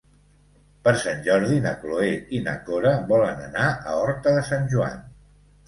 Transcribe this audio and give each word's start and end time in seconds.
Per 0.87 0.93
Sant 1.03 1.21
Jordi 1.27 1.59
na 1.65 1.73
Cloè 1.83 2.09
i 2.39 2.41
na 2.49 2.57
Cora 2.71 2.95
volen 3.13 3.45
anar 3.51 3.69
a 3.71 3.97
Horta 4.01 4.37
de 4.41 4.43
Sant 4.51 4.69
Joan. 4.77 5.01